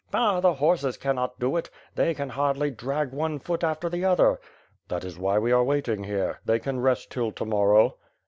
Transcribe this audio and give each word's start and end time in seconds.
"Bah, 0.09 0.39
the 0.39 0.55
horses 0.55 0.97
cannot 0.97 1.39
do 1.39 1.55
it." 1.57 1.69
They 1.93 2.15
can 2.15 2.29
hardly 2.29 2.71
drag 2.71 3.11
one 3.11 3.37
foot 3.37 3.63
after 3.63 3.87
the 3.87 4.03
other." 4.03 4.39
"That 4.87 5.03
is 5.03 5.19
why 5.19 5.37
we 5.37 5.51
ere 5.51 5.61
waiting 5.63 6.05
here. 6.05 6.39
They 6.43 6.57
can 6.57 6.79
rest 6.79 7.11
till 7.11 7.31
to 7.33 7.45
morrow." 7.45 7.97